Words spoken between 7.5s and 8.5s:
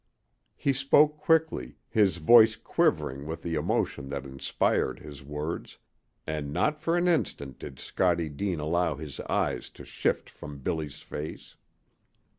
did Scottie